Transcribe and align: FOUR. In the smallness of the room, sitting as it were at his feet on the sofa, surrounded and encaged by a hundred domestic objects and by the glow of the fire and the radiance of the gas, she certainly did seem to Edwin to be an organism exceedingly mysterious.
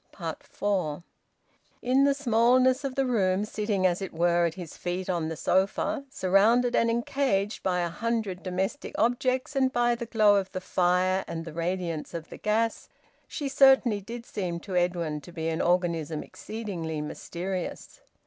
FOUR. 0.49 1.03
In 1.83 2.05
the 2.05 2.15
smallness 2.15 2.83
of 2.83 2.95
the 2.95 3.05
room, 3.05 3.45
sitting 3.45 3.85
as 3.85 4.01
it 4.01 4.11
were 4.15 4.47
at 4.47 4.55
his 4.55 4.75
feet 4.75 5.11
on 5.11 5.29
the 5.29 5.35
sofa, 5.35 6.05
surrounded 6.09 6.75
and 6.75 6.89
encaged 6.89 7.61
by 7.61 7.81
a 7.81 7.89
hundred 7.89 8.41
domestic 8.41 8.95
objects 8.97 9.55
and 9.55 9.71
by 9.71 9.93
the 9.93 10.07
glow 10.07 10.37
of 10.37 10.51
the 10.53 10.59
fire 10.59 11.23
and 11.27 11.45
the 11.45 11.53
radiance 11.53 12.15
of 12.15 12.29
the 12.29 12.37
gas, 12.37 12.89
she 13.27 13.47
certainly 13.47 14.01
did 14.01 14.25
seem 14.25 14.59
to 14.61 14.75
Edwin 14.75 15.21
to 15.21 15.31
be 15.31 15.49
an 15.49 15.61
organism 15.61 16.23
exceedingly 16.23 16.99
mysterious. 16.99 18.01